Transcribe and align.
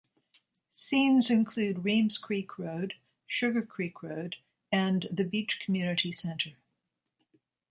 Scenes 0.71 1.29
include 1.29 1.83
Reems 1.85 2.17
Creek 2.19 2.57
Road, 2.57 2.95
Sugar 3.27 3.61
Creek 3.61 4.01
Road 4.01 4.35
and 4.71 5.05
the 5.11 5.23
Beech 5.23 5.59
Community 5.59 6.11
Center. 6.11 6.53